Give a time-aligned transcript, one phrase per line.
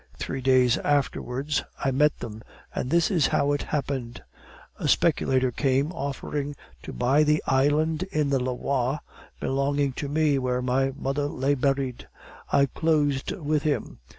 [0.17, 2.41] Three days afterwards I met them,
[2.73, 4.23] and this is how it happened.
[4.79, 9.01] "A speculator came, offering to buy the island in the Loire
[9.39, 12.07] belonging to me, where my mother lay buried.
[12.51, 13.99] I closed with him.